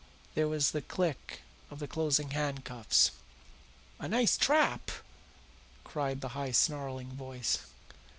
There 0.33 0.47
was 0.47 0.71
the 0.71 0.81
click 0.81 1.41
of 1.69 1.77
the 1.77 1.87
closing 1.87 2.31
handcuffs. 2.31 3.11
"A 3.99 4.07
nice 4.07 4.35
trap!" 4.35 4.89
cried 5.83 6.21
the 6.21 6.29
high, 6.29 6.53
snarling 6.53 7.09
voice. 7.11 7.59